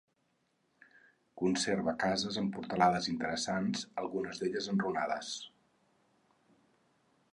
[1.41, 5.33] Conserva cases amb portalades interessants, algunes d'elles enrunades.